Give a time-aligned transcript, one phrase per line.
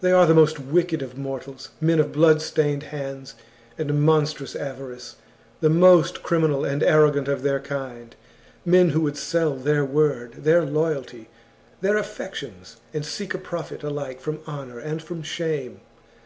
[0.00, 3.34] They are the mcst wicked of mortals, men of bloodstained hands
[3.76, 5.16] and monstrous avarice,
[5.60, 8.16] the most criminal and arrogant of their kind,
[8.64, 11.28] men who would sell their word, their loyalty,
[11.82, 15.80] their affections, and seek a profit alike from honour and from shame.